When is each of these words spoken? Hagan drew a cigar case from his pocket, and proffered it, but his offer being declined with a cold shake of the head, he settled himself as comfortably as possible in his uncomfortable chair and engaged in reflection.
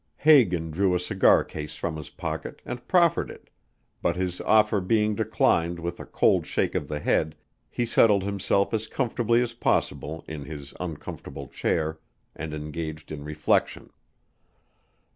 Hagan 0.17 0.71
drew 0.71 0.95
a 0.95 0.99
cigar 0.99 1.43
case 1.43 1.75
from 1.75 1.95
his 1.95 2.09
pocket, 2.09 2.59
and 2.65 2.87
proffered 2.87 3.29
it, 3.29 3.51
but 4.01 4.15
his 4.15 4.41
offer 4.41 4.81
being 4.81 5.13
declined 5.13 5.77
with 5.79 5.99
a 5.99 6.07
cold 6.07 6.47
shake 6.47 6.73
of 6.73 6.87
the 6.87 6.99
head, 6.99 7.35
he 7.69 7.85
settled 7.85 8.23
himself 8.23 8.73
as 8.73 8.87
comfortably 8.87 9.43
as 9.43 9.53
possible 9.53 10.25
in 10.27 10.43
his 10.45 10.73
uncomfortable 10.79 11.47
chair 11.47 11.99
and 12.35 12.51
engaged 12.51 13.11
in 13.11 13.23
reflection. 13.23 13.91